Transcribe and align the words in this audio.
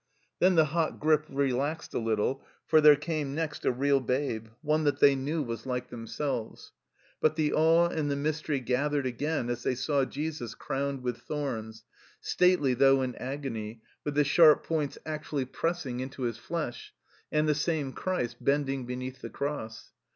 Then 0.39 0.55
the 0.55 0.65
hot 0.65 0.99
grip 0.99 1.27
relaxed 1.29 1.93
a 1.93 1.99
little, 1.99 2.43
for 2.65 2.81
there 2.81 2.95
came 2.95 3.35
next 3.35 3.65
a 3.65 3.71
real 3.71 3.99
babe, 3.99 4.47
one 4.63 4.83
that 4.85 4.99
they 4.99 5.13
knew 5.13 5.43
was 5.43 5.67
like 5.67 5.91
themselves. 5.91 6.71
But 7.19 7.35
the 7.35 7.53
awe 7.53 7.87
and 7.87 8.09
the 8.09 8.15
mystery 8.15 8.59
gathered 8.61 9.05
again 9.05 9.47
as 9.47 9.61
they 9.61 9.75
saw 9.75 10.05
Jesus 10.05 10.55
crowned 10.55 11.03
with 11.03 11.19
thorns, 11.19 11.83
stately 12.19 12.73
though 12.73 13.03
in 13.03 13.13
agony, 13.17 13.83
with 14.03 14.15
the 14.15 14.23
sharp 14.23 14.65
points 14.65 14.97
actually 15.05 15.45
pressing 15.45 15.99
into 15.99 16.25
62 16.25 16.25
THE 16.29 16.33
CELLAR 16.33 16.39
HOUSE 16.39 16.39
OF 16.39 16.49
PERVYSE 16.49 16.79
his 16.79 16.87
flesh, 16.87 16.93
and 17.31 17.47
the 17.47 17.53
same 17.93 17.93
Christ 17.93 18.37
bending 18.43 18.85
beneath 18.87 19.21
the 19.21 19.29
cross. 19.29 19.91